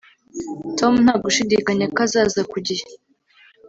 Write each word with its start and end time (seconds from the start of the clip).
Tom 0.77 0.93
nta 1.03 1.15
gushidikanya 1.23 1.85
ko 1.93 1.97
azaza 2.05 2.41
ku 2.51 2.57
gihe 2.67 2.85